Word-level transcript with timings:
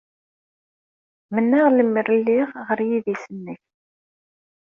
Mennaɣ 1.33 1.65
lemmer 1.71 2.07
lliɣ 2.17 2.49
ɣer 2.67 2.79
yidis-nnek. 2.89 3.61